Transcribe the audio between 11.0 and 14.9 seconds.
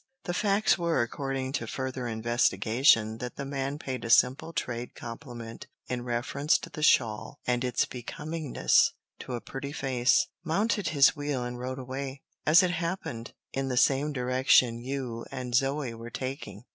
wheel and rode away, as it happened, in the same direction